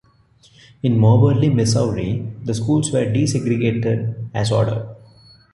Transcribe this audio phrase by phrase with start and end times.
[0.81, 4.95] In Moberly, Missouri, the schools were desegregated, as ordered.